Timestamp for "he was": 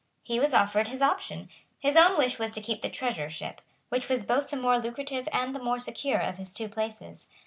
0.23-0.55